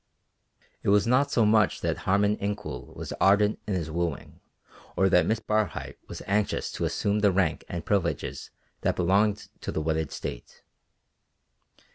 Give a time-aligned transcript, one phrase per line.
[0.81, 4.39] It was not so much that Harmon Incoul was ardent in his wooing
[4.95, 8.49] or that Miss Barhyte was anxious to assume the rank and privileges
[8.81, 10.63] that belong to the wedded state.